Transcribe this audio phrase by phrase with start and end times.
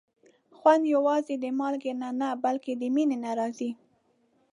[0.57, 3.71] خوند یوازې د مالګې نه، بلکې د مینې نه راځي.